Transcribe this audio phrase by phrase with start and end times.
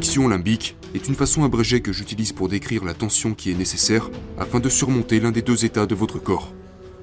[0.00, 4.08] friction limbique est une façon abrégée que j'utilise pour décrire la tension qui est nécessaire
[4.38, 6.54] afin de surmonter l'un des deux états de votre corps.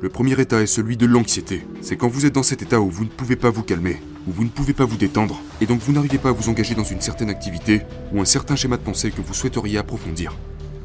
[0.02, 1.64] Le premier état est celui de l'anxiété.
[1.82, 4.32] C'est quand vous êtes dans cet état où vous ne pouvez pas vous calmer, où
[4.32, 6.84] vous ne pouvez pas vous détendre, et donc vous n'arrivez pas à vous engager dans
[6.84, 7.84] une certaine activité
[8.14, 10.36] ou un certain schéma de pensée que vous souhaiteriez approfondir.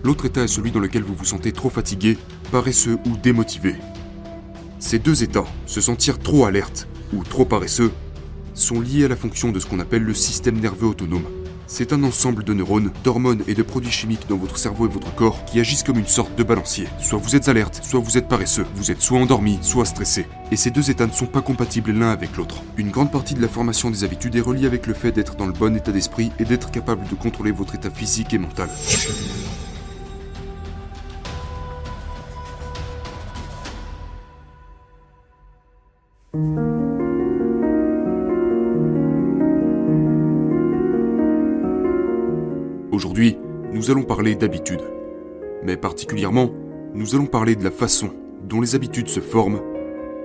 [0.05, 2.19] L'autre état est celui dans lequel vous vous sentez trop fatigué,
[2.51, 3.77] paresseux ou démotivé.
[4.81, 7.91] Ces deux états, se sentir trop alerte ou trop paresseux,
[8.53, 11.25] sont liés à la fonction de ce qu'on appelle le système nerveux autonome.
[11.67, 15.15] C'est un ensemble de neurones, d'hormones et de produits chimiques dans votre cerveau et votre
[15.15, 16.87] corps qui agissent comme une sorte de balancier.
[17.01, 20.27] Soit vous êtes alerte, soit vous êtes paresseux, vous êtes soit endormi, soit stressé.
[20.51, 22.63] Et ces deux états ne sont pas compatibles l'un avec l'autre.
[22.77, 25.47] Une grande partie de la formation des habitudes est reliée avec le fait d'être dans
[25.47, 28.69] le bon état d'esprit et d'être capable de contrôler votre état physique et mental.
[42.93, 43.39] Aujourd'hui,
[43.73, 44.83] nous allons parler d'habitudes.
[45.65, 46.51] Mais particulièrement,
[46.93, 48.11] nous allons parler de la façon
[48.47, 49.63] dont les habitudes se forment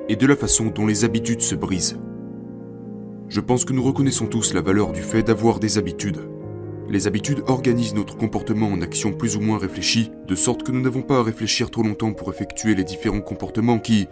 [0.10, 1.98] et de la façon dont les habitudes se brisent.
[3.30, 6.20] Je pense que nous reconnaissons tous la valeur du fait d'avoir des habitudes.
[6.90, 10.82] Les habitudes organisent notre comportement en actions plus ou moins réfléchies, de sorte que nous
[10.82, 14.08] n'avons pas à réfléchir trop longtemps pour effectuer les différents comportements qui,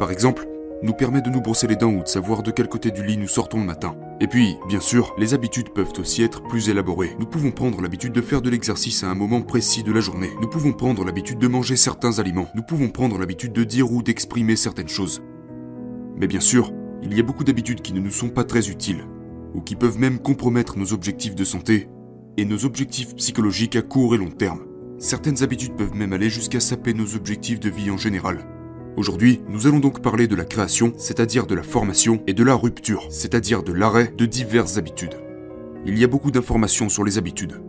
[0.00, 0.48] par exemple,
[0.82, 3.18] nous permet de nous brosser les dents ou de savoir de quel côté du lit
[3.18, 3.94] nous sortons le matin.
[4.20, 7.16] Et puis, bien sûr, les habitudes peuvent aussi être plus élaborées.
[7.18, 10.30] Nous pouvons prendre l'habitude de faire de l'exercice à un moment précis de la journée.
[10.40, 12.48] Nous pouvons prendre l'habitude de manger certains aliments.
[12.54, 15.22] Nous pouvons prendre l'habitude de dire ou d'exprimer certaines choses.
[16.16, 19.04] Mais bien sûr, il y a beaucoup d'habitudes qui ne nous sont pas très utiles,
[19.54, 21.88] ou qui peuvent même compromettre nos objectifs de santé
[22.36, 24.66] et nos objectifs psychologiques à court et long terme.
[24.98, 28.46] Certaines habitudes peuvent même aller jusqu'à saper nos objectifs de vie en général.
[28.96, 32.54] Aujourd'hui, nous allons donc parler de la création, c'est-à-dire de la formation, et de la
[32.54, 35.14] rupture, c'est-à-dire de l'arrêt de diverses habitudes.
[35.86, 37.60] Il y a beaucoup d'informations sur les habitudes.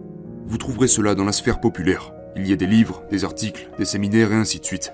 [0.46, 2.12] Vous trouverez cela dans la sphère populaire.
[2.36, 4.92] Il y a des livres, des articles, des séminaires et ainsi de suite.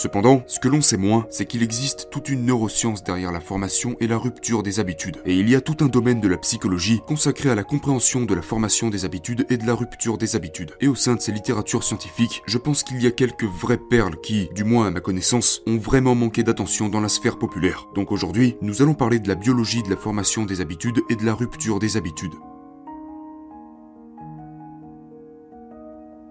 [0.00, 3.96] Cependant, ce que l'on sait moins, c'est qu'il existe toute une neuroscience derrière la formation
[4.00, 5.20] et la rupture des habitudes.
[5.26, 8.34] Et il y a tout un domaine de la psychologie consacré à la compréhension de
[8.34, 10.70] la formation des habitudes et de la rupture des habitudes.
[10.80, 14.18] Et au sein de ces littératures scientifiques, je pense qu'il y a quelques vraies perles
[14.22, 17.86] qui, du moins à ma connaissance, ont vraiment manqué d'attention dans la sphère populaire.
[17.94, 21.26] Donc aujourd'hui, nous allons parler de la biologie de la formation des habitudes et de
[21.26, 22.32] la rupture des habitudes.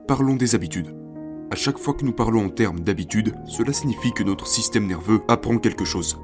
[0.08, 0.96] Parlons des habitudes.
[1.52, 5.22] À chaque fois que nous parlons en termes d'habitude, cela signifie que notre système nerveux
[5.28, 6.20] apprend quelque chose.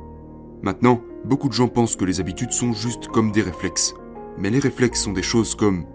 [0.61, 3.95] Maintenant, beaucoup de gens pensent que les habitudes sont juste comme des réflexes.
[4.37, 5.85] Mais les réflexes sont des choses comme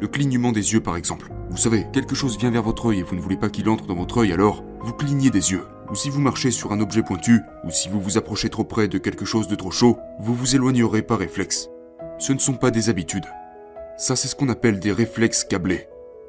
[0.00, 1.32] le clignement des yeux par exemple.
[1.50, 3.86] Vous savez, quelque chose vient vers votre œil et vous ne voulez pas qu'il entre
[3.86, 5.64] dans votre œil alors vous clignez des yeux.
[5.90, 8.86] Ou si vous marchez sur un objet pointu, ou si vous vous approchez trop près
[8.86, 11.70] de quelque chose de trop chaud, vous vous éloignerez par réflexe.
[12.18, 13.26] Ce ne sont pas des habitudes.
[13.96, 15.88] Ça c'est ce qu'on appelle des réflexes câblés.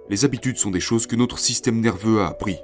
[0.10, 2.58] Les habitudes sont des choses que notre système nerveux a appris.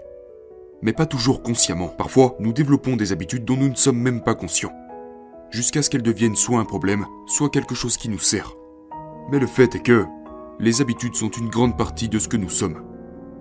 [0.82, 1.90] Mais pas toujours consciemment.
[1.90, 4.72] Parfois, nous développons des habitudes dont nous ne sommes même pas conscients.
[5.52, 8.56] Jusqu'à ce qu'elles deviennent soit un problème, soit quelque chose qui nous sert.
[9.30, 10.06] Mais le fait est que
[10.60, 12.82] les habitudes sont une grande partie de ce que nous sommes.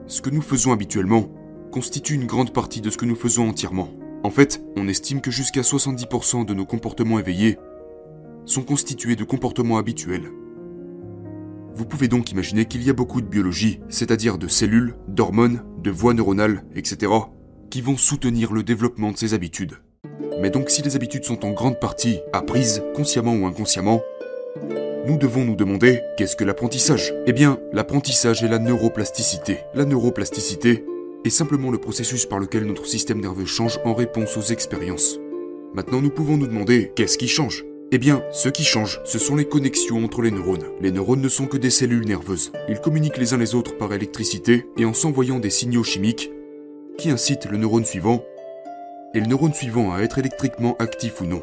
[0.09, 1.29] Ce que nous faisons habituellement
[1.71, 3.89] constitue une grande partie de ce que nous faisons entièrement.
[4.25, 7.57] En fait, on estime que jusqu'à 70% de nos comportements éveillés
[8.47, 10.31] sont constitués de comportements habituels.
[11.75, 15.91] Vous pouvez donc imaginer qu'il y a beaucoup de biologie, c'est-à-dire de cellules, d'hormones, de
[15.91, 17.11] voies neuronales, etc.,
[17.71, 19.79] qui vont soutenir le développement de ces habitudes.
[20.41, 24.03] Mais donc si les habitudes sont en grande partie apprises, consciemment ou inconsciemment,
[25.07, 27.15] nous devons nous demander qu'est-ce que l'apprentissage?
[27.27, 29.59] Eh bien, l'apprentissage est la neuroplasticité.
[29.75, 30.85] La neuroplasticité
[31.25, 35.19] est simplement le processus par lequel notre système nerveux change en réponse aux expériences.
[35.75, 37.65] Maintenant, nous pouvons nous demander qu'est-ce qui change?
[37.95, 40.65] Eh bien, ce qui change, ce sont les connexions entre les neurones.
[40.81, 42.51] Les neurones ne sont que des cellules nerveuses.
[42.71, 46.31] Ils communiquent les uns les autres par électricité et en s'envoyant des signaux chimiques
[46.97, 48.25] qui incitent le neurone suivant
[49.13, 51.43] et le neurone suivant à être électriquement actif ou non.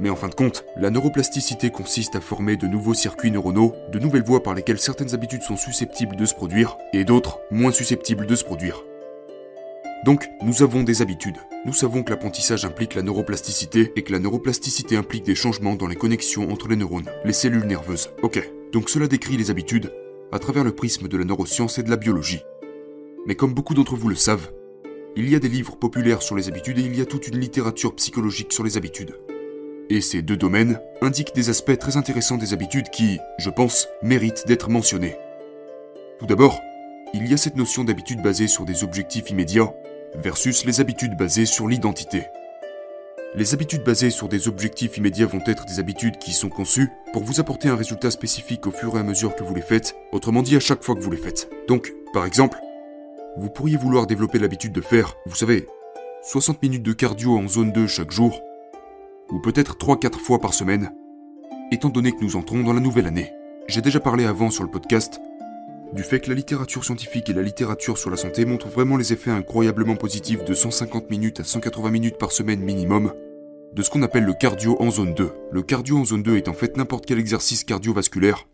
[0.00, 4.00] Mais en fin de compte, la neuroplasticité consiste à former de nouveaux circuits neuronaux, de
[4.00, 8.26] nouvelles voies par lesquelles certaines habitudes sont susceptibles de se produire et d'autres moins susceptibles
[8.26, 8.82] de se produire.
[10.04, 11.38] Donc, nous avons des habitudes.
[11.68, 15.86] Nous savons que l'apprentissage implique la neuroplasticité et que la neuroplasticité implique des changements dans
[15.86, 18.08] les connexions entre les neurones, les cellules nerveuses.
[18.22, 18.40] Ok,
[18.72, 19.92] donc cela décrit les habitudes
[20.32, 22.40] à travers le prisme de la neuroscience et de la biologie.
[23.26, 24.50] Mais comme beaucoup d'entre vous le savent,
[25.14, 27.38] il y a des livres populaires sur les habitudes et il y a toute une
[27.38, 29.20] littérature psychologique sur les habitudes.
[29.90, 34.46] Et ces deux domaines indiquent des aspects très intéressants des habitudes qui, je pense, méritent
[34.46, 35.16] d'être mentionnés.
[36.18, 36.62] Tout d'abord,
[37.12, 39.74] il y a cette notion d'habitude basée sur des objectifs immédiats
[40.14, 42.26] versus les habitudes basées sur l'identité.
[43.34, 47.24] Les habitudes basées sur des objectifs immédiats vont être des habitudes qui sont conçues pour
[47.24, 50.42] vous apporter un résultat spécifique au fur et à mesure que vous les faites, autrement
[50.42, 51.50] dit à chaque fois que vous les faites.
[51.68, 52.58] Donc, par exemple,
[53.36, 55.66] vous pourriez vouloir développer l'habitude de faire, vous savez,
[56.22, 58.42] 60 minutes de cardio en zone 2 chaque jour,
[59.30, 60.92] ou peut-être 3-4 fois par semaine,
[61.70, 63.32] étant donné que nous entrons dans la nouvelle année.
[63.68, 65.20] J'ai déjà parlé avant sur le podcast
[65.92, 69.12] du fait que la littérature scientifique et la littérature sur la santé montrent vraiment les
[69.12, 73.12] effets incroyablement positifs de 150 minutes à 180 minutes par semaine minimum
[73.74, 75.30] de ce qu'on appelle le cardio en zone 2.
[75.52, 78.46] Le cardio en zone 2 est en fait n'importe quel exercice cardiovasculaire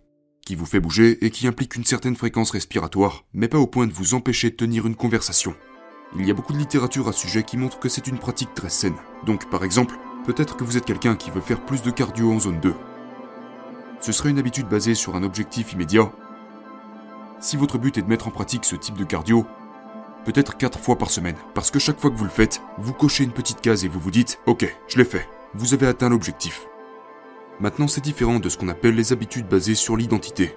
[0.44, 3.86] qui vous fait bouger et qui implique une certaine fréquence respiratoire, mais pas au point
[3.86, 5.54] de vous empêcher de tenir une conversation.
[6.18, 8.52] Il y a beaucoup de littérature à ce sujet qui montre que c'est une pratique
[8.54, 8.96] très saine.
[9.24, 9.94] Donc par exemple,
[10.26, 12.74] peut-être que vous êtes quelqu'un qui veut faire plus de cardio en zone 2.
[14.00, 16.12] Ce serait une habitude basée sur un objectif immédiat
[17.40, 19.44] si votre but est de mettre en pratique ce type de cardio,
[20.24, 23.24] peut-être 4 fois par semaine, parce que chaque fois que vous le faites, vous cochez
[23.24, 26.66] une petite case et vous vous dites Ok, je l'ai fait, vous avez atteint l'objectif.
[27.60, 30.56] Maintenant, c'est différent de ce qu'on appelle les habitudes basées sur l'identité.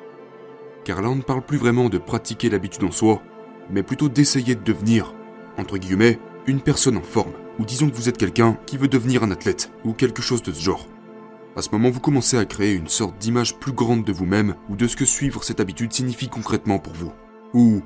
[0.84, 3.22] Car là, on ne parle plus vraiment de pratiquer l'habitude en soi,
[3.70, 5.14] mais plutôt d'essayer de devenir,
[5.58, 9.24] entre guillemets, une personne en forme, ou disons que vous êtes quelqu'un qui veut devenir
[9.24, 10.88] un athlète, ou quelque chose de ce genre.
[11.58, 14.76] À ce moment, vous commencez à créer une sorte d'image plus grande de vous-même ou
[14.76, 17.12] de ce que suivre cette habitude signifie concrètement pour vous.
[17.56, 17.82] Ou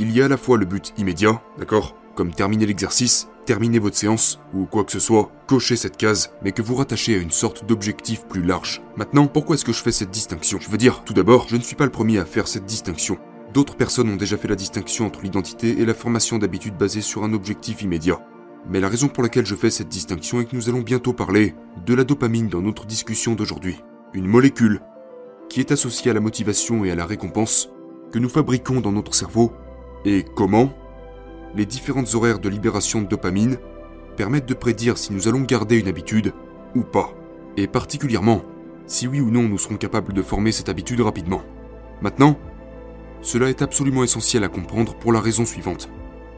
[0.00, 3.94] il y a à la fois le but immédiat, d'accord Comme terminer l'exercice, terminer votre
[3.94, 7.30] séance, ou quoi que ce soit, cocher cette case, mais que vous rattachez à une
[7.30, 8.82] sorte d'objectif plus large.
[8.96, 10.58] Maintenant, pourquoi est-ce que je fais cette distinction?
[10.60, 13.18] Je veux dire, tout d'abord, je ne suis pas le premier à faire cette distinction.
[13.54, 17.22] D'autres personnes ont déjà fait la distinction entre l'identité et la formation d'habitudes basées sur
[17.22, 18.18] un objectif immédiat.
[18.68, 21.54] Mais la raison pour laquelle je fais cette distinction est que nous allons bientôt parler
[21.84, 23.82] de la dopamine dans notre discussion d'aujourd'hui.
[24.12, 24.80] Une molécule
[25.48, 27.70] qui est associée à la motivation et à la récompense
[28.10, 29.52] que nous fabriquons dans notre cerveau
[30.04, 30.72] et comment
[31.54, 33.56] les différentes horaires de libération de dopamine
[34.16, 36.32] permettent de prédire si nous allons garder une habitude
[36.74, 37.12] ou pas.
[37.56, 38.42] Et particulièrement,
[38.86, 41.42] si oui ou non nous serons capables de former cette habitude rapidement.
[42.02, 42.36] Maintenant,
[43.22, 45.88] cela est absolument essentiel à comprendre pour la raison suivante.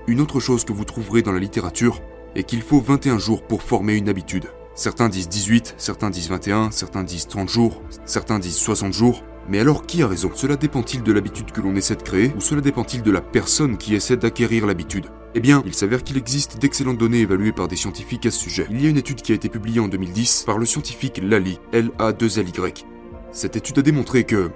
[0.07, 2.01] Une autre chose que vous trouverez dans la littérature
[2.38, 4.46] et qu'il faut 21 jours pour former une habitude.
[4.76, 9.25] Certains disent 18, certains disent 21, certains disent 30 jours, certains disent 60 jours.
[9.49, 10.31] Mais alors qui a raison?
[10.35, 13.76] Cela dépend-il de l'habitude que l'on essaie de créer ou cela dépend-il de la personne
[13.76, 15.06] qui essaie d'acquérir l'habitude?
[15.35, 18.69] Eh bien, il s'avère qu'il existe d'excellentes données évaluées par des scientifiques à ce sujet.
[18.70, 21.58] Il y a une étude qui a été publiée en 2010 par le scientifique Lally,
[21.73, 22.87] L-A-2-L-Y.
[23.32, 24.50] Cette étude a démontré que,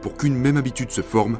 [0.00, 1.38] pour qu'une même habitude se forme,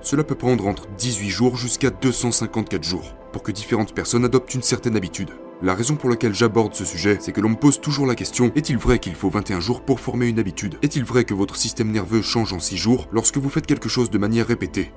[0.00, 4.62] cela peut prendre entre 18 jours jusqu'à 254 jours pour que différentes personnes adoptent une
[4.62, 5.30] certaine habitude.
[5.62, 8.52] La raison pour laquelle j'aborde ce sujet, c'est que l'on me pose toujours la question
[8.54, 10.76] est-il vrai qu'il faut 21 jours pour former une habitude?
[10.82, 14.10] Est-il vrai que votre système nerveux change en 6 jours lorsque vous faites quelque chose
[14.10, 14.92] de manière répétée?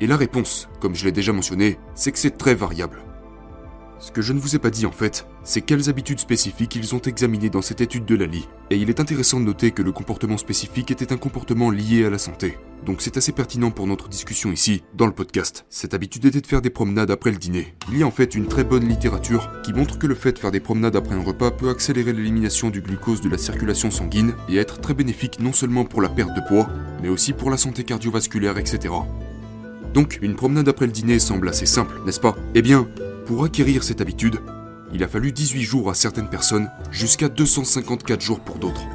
[0.00, 3.02] Et la réponse, comme je l'ai déjà mentionné, c'est que c'est très variable.
[4.00, 6.94] Ce que je ne vous ai pas dit en fait, c'est quelles habitudes spécifiques ils
[6.94, 8.48] ont examinées dans cette étude de Lali.
[8.70, 12.10] Et il est intéressant de noter que le comportement spécifique était un comportement lié à
[12.10, 12.58] la santé.
[12.86, 15.66] Donc c'est assez pertinent pour notre discussion ici, dans le podcast.
[15.68, 17.74] Cette habitude était de faire des promenades après le dîner.
[17.90, 20.38] Il y a en fait une très bonne littérature qui montre que le fait de
[20.38, 24.34] faire des promenades après un repas peut accélérer l'élimination du glucose de la circulation sanguine
[24.48, 26.70] et être très bénéfique non seulement pour la perte de poids,
[27.02, 28.94] mais aussi pour la santé cardiovasculaire, etc.
[29.92, 32.36] Donc, une promenade après le dîner semble assez simple, n'est-ce pas?
[32.54, 32.86] Eh bien,
[33.28, 34.40] pour acquérir cette habitude,
[34.90, 38.86] il a fallu 18 jours à certaines personnes, jusqu'à 254 jours pour d'autres.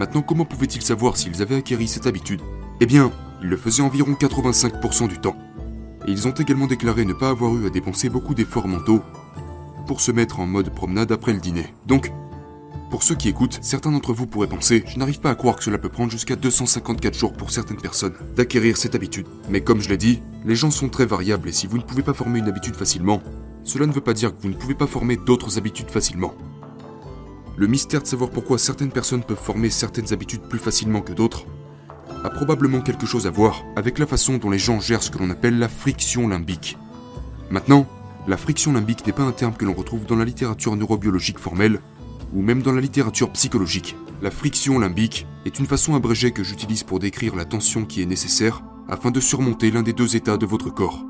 [0.00, 2.40] Maintenant, comment pouvaient-ils savoir s'ils avaient acquéri cette habitude?
[2.80, 5.36] Eh bien, ils le faisaient environ 85% du temps.
[6.08, 9.02] Ils ont également déclaré ne pas avoir eu à dépenser beaucoup d'efforts mentaux
[9.86, 11.72] pour se mettre en mode promenade après le dîner.
[11.86, 12.10] Donc,
[12.90, 15.62] pour ceux qui écoutent, certains d'entre vous pourraient penser, je n'arrive pas à croire que
[15.62, 19.28] cela peut prendre jusqu'à 254 jours pour certaines personnes d'acquérir cette habitude.
[19.48, 22.02] Mais comme je l'ai dit, les gens sont très variables et si vous ne pouvez
[22.02, 23.22] pas former une habitude facilement,
[23.66, 26.34] cela ne veut pas dire que vous ne pouvez pas former d'autres habitudes facilement.
[27.56, 31.46] Le mystère de savoir pourquoi certaines personnes peuvent former certaines habitudes plus facilement que d'autres
[32.24, 35.18] a probablement quelque chose à voir avec la façon dont les gens gèrent ce que
[35.18, 36.78] l'on appelle la friction limbique.
[37.50, 37.86] Maintenant,
[38.28, 41.80] la friction limbique n'est pas un terme que l'on retrouve dans la littérature neurobiologique formelle
[42.34, 43.96] ou même dans la littérature psychologique.
[44.22, 48.06] La friction limbique est une façon abrégée que j'utilise pour décrire la tension qui est
[48.06, 51.04] nécessaire afin de surmonter l'un des deux états de votre corps.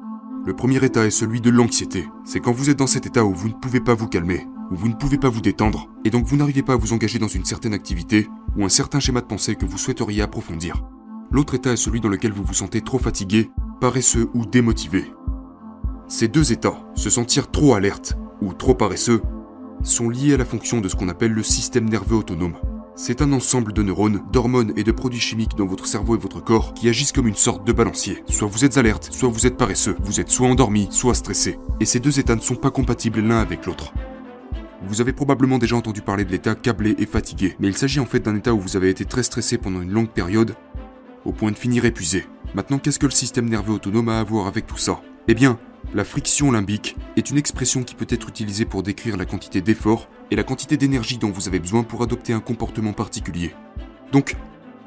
[0.46, 2.08] Le premier état est celui de l'anxiété.
[2.24, 4.76] C'est quand vous êtes dans cet état où vous ne pouvez pas vous calmer, où
[4.76, 7.26] vous ne pouvez pas vous détendre, et donc vous n'arrivez pas à vous engager dans
[7.26, 10.84] une certaine activité ou un certain schéma de pensée que vous souhaiteriez approfondir.
[11.32, 13.50] L'autre état est celui dans lequel vous vous sentez trop fatigué,
[13.80, 15.10] paresseux ou démotivé.
[16.06, 19.22] Ces deux états, se sentir trop alerte ou trop paresseux,
[19.82, 22.54] sont liés à la fonction de ce qu'on appelle le système nerveux autonome.
[22.98, 26.42] C'est un ensemble de neurones, d'hormones et de produits chimiques dans votre cerveau et votre
[26.42, 28.24] corps qui agissent comme une sorte de balancier.
[28.26, 31.58] Soit vous êtes alerte, soit vous êtes paresseux, vous êtes soit endormi, soit stressé.
[31.78, 33.92] Et ces deux états ne sont pas compatibles l'un avec l'autre.
[34.88, 38.06] Vous avez probablement déjà entendu parler de l'état câblé et fatigué, mais il s'agit en
[38.06, 40.54] fait d'un état où vous avez été très stressé pendant une longue période,
[41.26, 42.24] au point de finir épuisé.
[42.54, 45.02] Maintenant, qu'est-ce que le système nerveux autonome a à voir avec tout ça?
[45.28, 45.58] Eh bien,
[45.94, 50.08] la friction limbique est une expression qui peut être utilisée pour décrire la quantité d'effort
[50.30, 53.54] et la quantité d'énergie dont vous avez besoin pour adopter un comportement particulier.
[54.12, 54.36] Donc,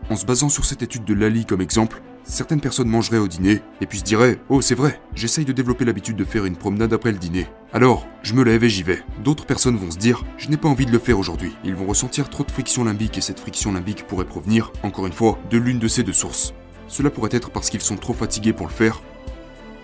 [0.10, 3.62] en se basant sur cette étude de Lali comme exemple, certaines personnes mangeraient au dîner
[3.80, 6.94] et puis se diraient Oh, c'est vrai, j'essaye de développer l'habitude de faire une promenade
[6.94, 7.48] après le dîner.
[7.74, 9.02] Alors, je me lève et j'y vais.
[9.24, 11.56] D'autres personnes vont se dire Je n'ai pas envie de le faire aujourd'hui.
[11.64, 15.14] Ils vont ressentir trop de friction limbique et cette friction limbique pourrait provenir, encore une
[15.14, 16.54] fois, de l'une de ces deux sources.
[16.88, 19.02] Cela pourrait être parce qu'ils sont trop fatigués pour le faire,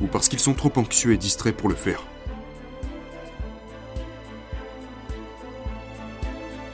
[0.02, 2.04] ou parce qu'ils sont trop anxieux et distraits pour le faire.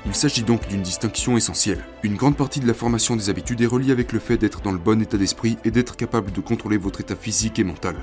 [0.06, 1.86] Il s'agit donc d'une distinction essentielle.
[2.04, 4.72] Une grande partie de la formation des habitudes est reliée avec le fait d'être dans
[4.74, 7.96] le bon état d'esprit et d'être capable de contrôler votre état physique et mental.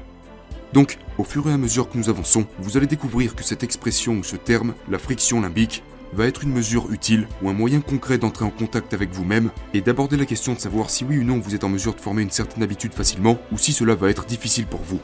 [0.73, 4.15] Donc, au fur et à mesure que nous avançons, vous allez découvrir que cette expression
[4.15, 8.19] ou ce terme, la friction limbique, va être une mesure utile ou un moyen concret
[8.19, 11.39] d'entrer en contact avec vous-même et d'aborder la question de savoir si oui ou non
[11.39, 14.27] vous êtes en mesure de former une certaine habitude facilement ou si cela va être
[14.27, 15.01] difficile pour vous.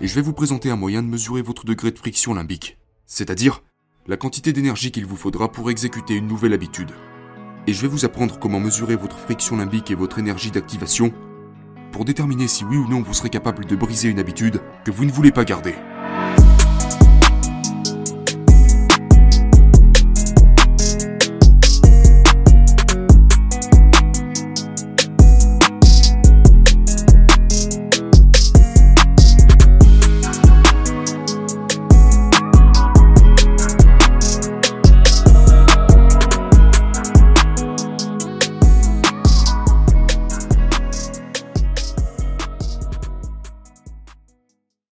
[0.00, 3.62] Et je vais vous présenter un moyen de mesurer votre degré de friction limbique, c'est-à-dire
[4.06, 6.90] la quantité d'énergie qu'il vous faudra pour exécuter une nouvelle habitude.
[7.66, 11.12] Et je vais vous apprendre comment mesurer votre friction limbique et votre énergie d'activation
[11.92, 15.04] pour déterminer si oui ou non vous serez capable de briser une habitude que vous
[15.04, 15.74] ne voulez pas garder.